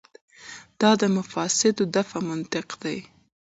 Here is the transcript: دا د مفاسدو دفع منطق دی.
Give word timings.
دا 0.81 0.91
د 1.01 1.03
مفاسدو 1.17 1.83
دفع 1.95 2.19
منطق 2.29 2.67
دی. 2.83 2.97